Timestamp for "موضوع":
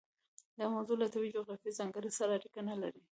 0.75-0.97